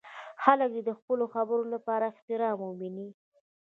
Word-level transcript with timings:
خلک 0.43 0.69
دې 0.75 0.81
د 0.87 0.91
خپلو 0.99 1.25
خبرو 1.33 1.63
لپاره 1.75 2.05
احترام 2.13 2.57
وویني. 2.63 3.07